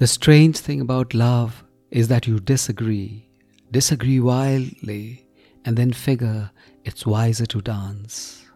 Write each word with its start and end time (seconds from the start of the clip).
The 0.00 0.06
strange 0.06 0.56
thing 0.56 0.80
about 0.80 1.12
love 1.12 1.62
is 1.90 2.08
that 2.08 2.26
you 2.26 2.40
disagree, 2.40 3.28
disagree 3.70 4.18
wildly, 4.18 5.26
and 5.66 5.76
then 5.76 5.92
figure 5.92 6.50
it's 6.86 7.04
wiser 7.04 7.44
to 7.44 7.60
dance. 7.60 8.46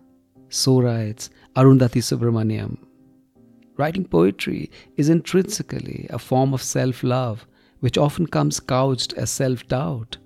So 0.49 0.81
writes 0.81 1.29
Arundhati 1.55 2.01
Subramaniam. 2.01 2.79
Writing 3.77 4.07
poetry 4.07 4.71
is 4.97 5.11
intrinsically 5.11 6.07
a 6.09 6.19
form 6.19 6.55
of 6.55 6.63
self 6.63 7.03
love, 7.03 7.47
which 7.81 7.99
often 7.99 8.27
comes 8.27 8.59
couched 8.59 9.13
as 9.13 9.31
self 9.31 9.69
doubt, 9.69 10.17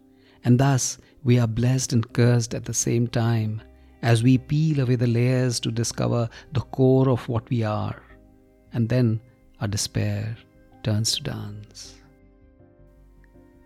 and 0.45 0.61
thus 0.61 0.98
we 1.25 1.37
are 1.41 1.48
blessed 1.48 1.95
and 1.95 2.12
cursed 2.12 2.55
at 2.55 2.64
the 2.64 2.73
same 2.73 3.09
time 3.09 3.61
as 4.03 4.23
we 4.23 4.39
peel 4.39 4.79
away 4.79 4.95
the 4.95 5.09
layers 5.09 5.59
to 5.59 5.73
discover 5.73 6.29
the 6.53 6.61
core 6.61 7.09
of 7.09 7.29
what 7.29 7.50
we 7.50 7.64
are, 7.64 8.00
and 8.73 8.89
then 8.89 9.21
our 9.61 9.66
despair 9.66 10.36
turns 10.82 11.17
to 11.17 11.23
dance. 11.23 11.95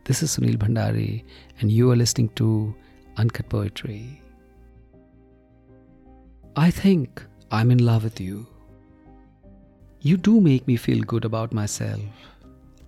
This 0.04 0.22
is 0.22 0.36
Sunil 0.36 0.56
Bhandari, 0.56 1.24
and 1.60 1.70
you 1.70 1.90
are 1.90 1.96
listening 1.96 2.28
to 2.30 2.74
Uncut 3.16 3.48
Poetry. 3.48 4.20
I 6.56 6.70
think 6.70 7.24
I'm 7.50 7.70
in 7.70 7.84
love 7.84 8.04
with 8.04 8.20
you. 8.20 8.46
You 10.00 10.16
do 10.16 10.40
make 10.40 10.66
me 10.66 10.76
feel 10.76 11.00
good 11.02 11.24
about 11.24 11.52
myself. 11.52 12.00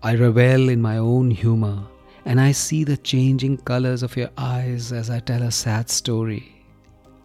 I 0.02 0.16
revel 0.16 0.68
in 0.68 0.82
my 0.82 0.98
own 0.98 1.30
humor, 1.30 1.82
and 2.24 2.40
I 2.40 2.52
see 2.52 2.84
the 2.84 2.96
changing 2.96 3.58
colors 3.58 4.02
of 4.02 4.16
your 4.16 4.30
eyes 4.36 4.92
as 4.92 5.08
I 5.10 5.20
tell 5.20 5.42
a 5.42 5.50
sad 5.50 5.88
story. 5.88 6.66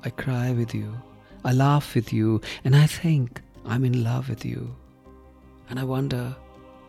I 0.04 0.12
cry 0.12 0.52
with 0.52 0.74
you, 0.74 0.94
I 1.44 1.54
laugh 1.54 1.96
with 1.96 2.14
you, 2.14 2.42
and 2.64 2.76
I 2.76 2.86
think 2.86 3.42
I'm 3.66 3.84
in 3.84 4.04
love 4.04 4.30
with 4.30 4.46
you. 4.46 4.76
And 5.70 5.80
I 5.80 5.84
wonder, 5.84 6.36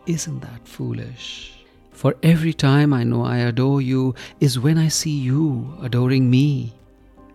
isn't 0.05 0.39
that 0.41 0.67
foolish? 0.67 1.53
For 1.91 2.15
every 2.23 2.53
time 2.53 2.93
I 2.93 3.03
know 3.03 3.23
I 3.23 3.37
adore 3.37 3.81
you 3.81 4.15
is 4.39 4.59
when 4.59 4.77
I 4.77 4.87
see 4.87 5.17
you 5.17 5.77
adoring 5.81 6.29
me. 6.29 6.73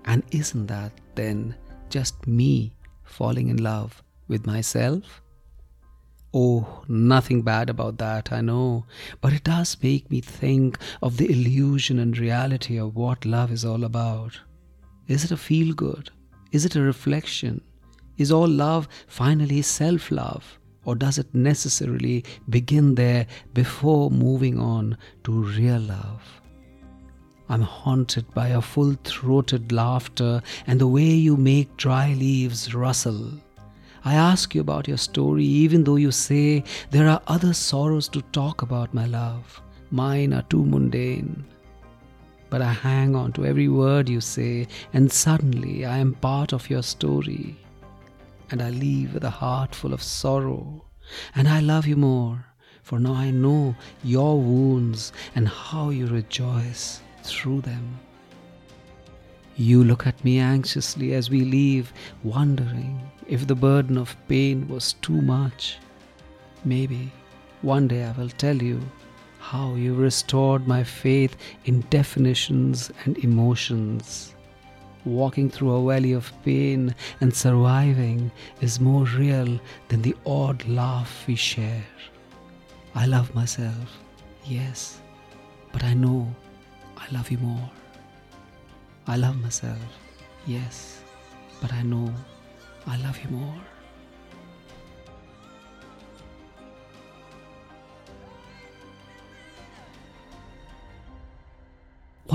And 0.04 0.22
isn't 0.30 0.66
that 0.66 0.92
then 1.14 1.54
just 1.88 2.26
me 2.26 2.72
falling 3.04 3.48
in 3.48 3.58
love 3.58 4.02
with 4.28 4.46
myself? 4.46 5.22
Oh, 6.34 6.82
nothing 6.88 7.42
bad 7.42 7.70
about 7.70 7.98
that, 7.98 8.32
I 8.32 8.40
know, 8.40 8.84
but 9.20 9.32
it 9.32 9.44
does 9.44 9.76
make 9.82 10.10
me 10.10 10.20
think 10.20 10.78
of 11.00 11.16
the 11.16 11.30
illusion 11.30 11.98
and 11.98 12.18
reality 12.18 12.76
of 12.78 12.96
what 12.96 13.24
love 13.24 13.50
is 13.50 13.64
all 13.64 13.84
about. 13.84 14.38
Is 15.06 15.24
it 15.24 15.30
a 15.30 15.36
feel 15.36 15.72
good? 15.74 16.10
Is 16.52 16.64
it 16.64 16.76
a 16.76 16.82
reflection? 16.82 17.62
Is 18.18 18.32
all 18.32 18.48
love 18.48 18.88
finally 19.06 19.62
self 19.62 20.10
love? 20.10 20.58
Or 20.86 20.94
does 20.94 21.18
it 21.18 21.34
necessarily 21.34 22.24
begin 22.48 22.94
there 22.94 23.26
before 23.52 24.08
moving 24.08 24.58
on 24.58 24.96
to 25.24 25.32
real 25.32 25.80
love? 25.80 26.22
I'm 27.48 27.62
haunted 27.62 28.32
by 28.34 28.50
your 28.50 28.62
full 28.62 28.94
throated 29.04 29.72
laughter 29.72 30.40
and 30.66 30.80
the 30.80 30.86
way 30.86 31.10
you 31.10 31.36
make 31.36 31.76
dry 31.76 32.14
leaves 32.14 32.72
rustle. 32.72 33.32
I 34.04 34.14
ask 34.14 34.54
you 34.54 34.60
about 34.60 34.86
your 34.86 34.96
story, 34.96 35.44
even 35.44 35.82
though 35.82 35.96
you 35.96 36.12
say 36.12 36.62
there 36.92 37.08
are 37.08 37.20
other 37.26 37.52
sorrows 37.52 38.08
to 38.10 38.22
talk 38.30 38.62
about, 38.62 38.94
my 38.94 39.06
love. 39.06 39.60
Mine 39.90 40.32
are 40.32 40.42
too 40.42 40.64
mundane. 40.64 41.44
But 42.48 42.62
I 42.62 42.72
hang 42.72 43.16
on 43.16 43.32
to 43.32 43.44
every 43.44 43.68
word 43.68 44.08
you 44.08 44.20
say, 44.20 44.68
and 44.92 45.10
suddenly 45.10 45.84
I 45.84 45.98
am 45.98 46.14
part 46.14 46.52
of 46.52 46.70
your 46.70 46.82
story 46.82 47.56
and 48.50 48.62
I 48.62 48.70
leave 48.70 49.14
with 49.14 49.24
a 49.24 49.30
heart 49.30 49.74
full 49.74 49.92
of 49.92 50.02
sorrow. 50.02 50.84
And 51.34 51.48
I 51.48 51.60
love 51.60 51.86
you 51.86 51.96
more, 51.96 52.46
for 52.82 52.98
now 52.98 53.14
I 53.14 53.30
know 53.30 53.74
your 54.04 54.40
wounds 54.40 55.12
and 55.34 55.48
how 55.48 55.90
you 55.90 56.06
rejoice 56.06 57.00
through 57.22 57.62
them. 57.62 57.98
You 59.56 59.82
look 59.82 60.06
at 60.06 60.24
me 60.24 60.38
anxiously 60.38 61.14
as 61.14 61.30
we 61.30 61.40
leave, 61.40 61.92
wondering 62.22 63.00
if 63.26 63.46
the 63.46 63.54
burden 63.54 63.96
of 63.96 64.16
pain 64.28 64.68
was 64.68 64.92
too 64.94 65.20
much. 65.20 65.78
Maybe 66.64 67.12
one 67.62 67.88
day 67.88 68.04
I 68.04 68.12
will 68.12 68.28
tell 68.28 68.56
you 68.56 68.80
how 69.38 69.74
you 69.74 69.94
restored 69.94 70.68
my 70.68 70.84
faith 70.84 71.36
in 71.64 71.80
definitions 71.90 72.90
and 73.04 73.16
emotions 73.18 74.35
walking 75.06 75.48
through 75.48 75.70
a 75.70 75.94
valley 75.94 76.12
of 76.12 76.32
pain 76.44 76.94
and 77.20 77.34
surviving 77.34 78.30
is 78.60 78.80
more 78.80 79.04
real 79.04 79.58
than 79.88 80.02
the 80.02 80.16
odd 80.26 80.66
laugh 80.66 81.24
we 81.26 81.36
share. 81.36 81.84
I 82.94 83.06
love 83.06 83.34
myself, 83.34 83.98
yes, 84.44 85.00
but 85.72 85.84
I 85.84 85.94
know 85.94 86.34
I 86.96 87.06
love 87.12 87.30
you 87.30 87.38
more. 87.38 87.70
I 89.06 89.16
love 89.16 89.40
myself, 89.40 89.78
yes, 90.46 91.00
but 91.60 91.72
I 91.72 91.82
know 91.82 92.12
I 92.86 92.96
love 92.98 93.18
you 93.22 93.30
more. 93.30 93.60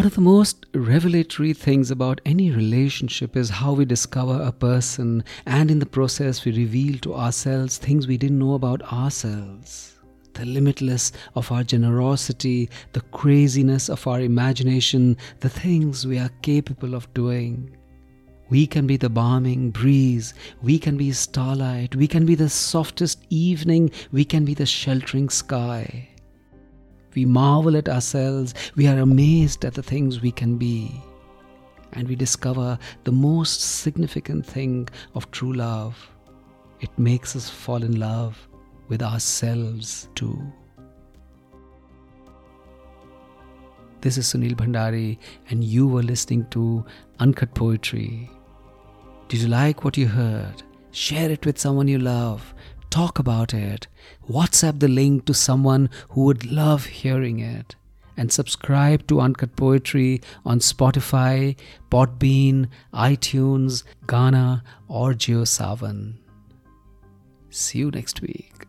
One 0.02 0.08
of 0.08 0.16
the 0.16 0.22
most 0.22 0.66
revelatory 0.74 1.54
things 1.54 1.92
about 1.92 2.22
any 2.26 2.50
relationship 2.50 3.38
is 3.38 3.52
how 3.52 3.74
we 3.74 3.86
discover 3.86 4.42
a 4.42 4.52
person, 4.52 5.24
and 5.46 5.70
in 5.70 5.78
the 5.78 5.86
process, 5.86 6.44
we 6.44 6.54
reveal 6.54 6.98
to 7.02 7.14
ourselves 7.14 7.78
things 7.78 8.08
we 8.08 8.18
didn't 8.18 8.40
know 8.40 8.56
about 8.56 8.82
ourselves. 8.92 10.00
The 10.34 10.46
limitless 10.46 11.12
of 11.36 11.52
our 11.52 11.64
generosity, 11.64 12.68
the 12.94 13.02
craziness 13.12 13.90
of 13.90 14.08
our 14.08 14.22
imagination, 14.22 15.18
the 15.40 15.50
things 15.50 16.08
we 16.08 16.18
are 16.18 16.32
capable 16.42 16.96
of 16.96 17.14
doing. 17.14 17.78
We 18.50 18.66
can 18.66 18.88
be 18.88 18.98
the 18.98 19.08
balming 19.12 19.72
breeze, 19.72 20.34
we 20.64 20.80
can 20.80 20.98
be 20.98 21.12
starlight, 21.12 21.96
we 21.96 22.08
can 22.08 22.26
be 22.26 22.34
the 22.34 22.50
softest 22.50 23.24
evening, 23.30 23.92
we 24.12 24.26
can 24.26 24.46
be 24.46 24.56
the 24.56 24.66
sheltering 24.66 25.30
sky. 25.30 26.08
We 27.14 27.26
marvel 27.26 27.76
at 27.76 27.90
ourselves, 27.90 28.54
we 28.76 28.88
are 28.88 29.00
amazed 29.00 29.66
at 29.66 29.74
the 29.74 29.84
things 29.84 30.22
we 30.22 30.32
can 30.32 30.58
be, 30.58 30.92
and 31.94 32.08
we 32.08 32.16
discover 32.16 32.80
the 33.04 33.12
most 33.12 33.62
significant 33.62 34.46
thing 34.46 34.88
of 35.14 35.30
true 35.32 35.54
love. 35.54 36.10
It 36.80 36.90
makes 36.98 37.36
us 37.36 37.50
fall 37.50 37.84
in 37.84 38.00
love 38.00 38.48
with 38.88 39.02
ourselves 39.02 40.08
too. 40.16 40.42
This 44.00 44.18
is 44.18 44.26
Sunil 44.34 44.56
Bhandari, 44.56 45.18
and 45.50 45.64
you 45.64 45.88
were 45.88 46.02
listening 46.02 46.48
to 46.52 46.84
Uncut 47.20 47.54
Poetry. 47.54 48.32
Did 49.28 49.42
you 49.42 49.48
like 49.48 49.84
what 49.84 49.96
you 49.98 50.08
heard? 50.08 50.64
Share 50.92 51.30
it 51.30 51.46
with 51.46 51.60
someone 51.60 51.88
you 51.88 52.00
love 52.00 52.54
talk 52.92 53.18
about 53.18 53.54
it, 53.54 53.88
WhatsApp 54.30 54.80
the 54.80 54.88
link 54.88 55.26
to 55.26 55.34
someone 55.34 55.90
who 56.10 56.26
would 56.26 56.52
love 56.52 56.86
hearing 56.86 57.40
it, 57.40 57.76
and 58.18 58.32
subscribe 58.32 59.08
to 59.08 59.22
Uncut 59.22 59.56
Poetry 59.56 60.22
on 60.46 60.60
Spotify, 60.60 61.56
Podbean, 61.90 62.68
iTunes, 62.94 63.84
Gaana, 64.06 64.62
or 64.88 65.14
JioSaavn. 65.14 66.16
See 67.50 67.80
you 67.80 67.92
next 67.92 68.22
week. 68.22 68.68